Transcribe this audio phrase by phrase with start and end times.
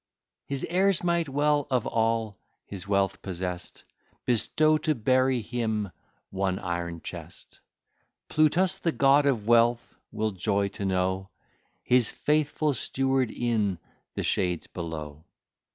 [0.47, 3.83] His heirs might well, of all his wealth possesst
[4.25, 5.91] Bestow, to bury him,
[6.31, 7.59] one iron chest.
[8.27, 11.29] Plutus, the god of wealth, will joy to know
[11.83, 13.77] His faithful steward in
[14.15, 15.23] the shades below.